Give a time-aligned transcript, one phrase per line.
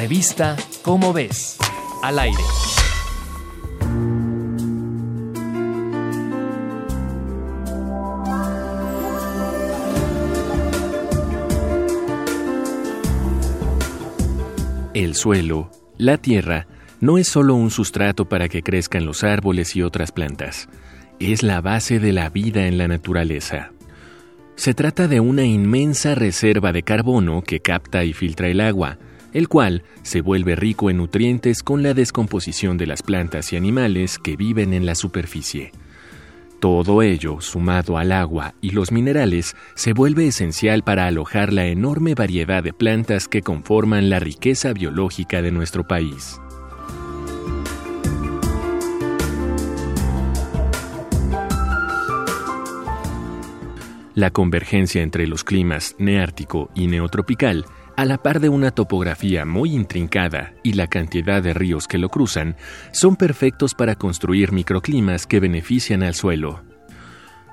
[0.00, 1.58] Revista Cómo ves,
[2.02, 2.38] al aire.
[14.94, 16.66] El suelo, la tierra,
[17.00, 20.70] no es solo un sustrato para que crezcan los árboles y otras plantas,
[21.18, 23.72] es la base de la vida en la naturaleza.
[24.56, 28.96] Se trata de una inmensa reserva de carbono que capta y filtra el agua,
[29.32, 34.18] el cual se vuelve rico en nutrientes con la descomposición de las plantas y animales
[34.18, 35.72] que viven en la superficie.
[36.60, 42.14] Todo ello, sumado al agua y los minerales, se vuelve esencial para alojar la enorme
[42.14, 46.38] variedad de plantas que conforman la riqueza biológica de nuestro país.
[54.14, 57.64] La convergencia entre los climas neártico y neotropical,
[57.96, 62.08] a la par de una topografía muy intrincada y la cantidad de ríos que lo
[62.08, 62.56] cruzan,
[62.92, 66.62] son perfectos para construir microclimas que benefician al suelo.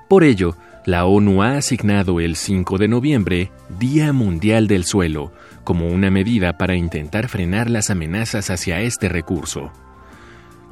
[0.07, 5.33] Por ello, la ONU ha asignado el 5 de noviembre Día Mundial del Suelo
[5.65, 9.73] como una medida para intentar frenar las amenazas hacia este recurso.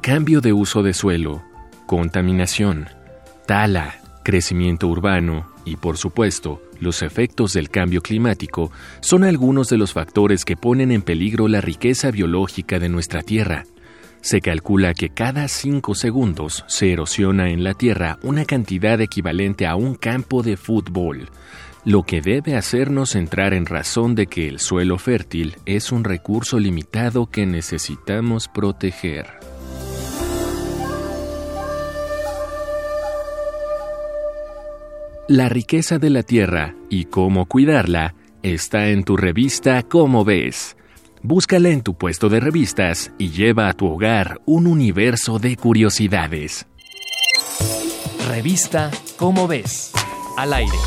[0.00, 1.42] Cambio de uso de suelo,
[1.84, 2.88] contaminación,
[3.46, 9.92] tala, crecimiento urbano y, por supuesto, los efectos del cambio climático son algunos de los
[9.92, 13.64] factores que ponen en peligro la riqueza biológica de nuestra Tierra.
[14.20, 19.76] Se calcula que cada cinco segundos se erosiona en la Tierra una cantidad equivalente a
[19.76, 21.28] un campo de fútbol,
[21.84, 26.58] lo que debe hacernos entrar en razón de que el suelo fértil es un recurso
[26.58, 29.55] limitado que necesitamos proteger.
[35.28, 40.76] La riqueza de la tierra y cómo cuidarla está en tu revista Cómo ves.
[41.20, 46.68] Búscala en tu puesto de revistas y lleva a tu hogar un universo de curiosidades.
[48.28, 49.90] Revista Cómo ves,
[50.36, 50.78] al aire.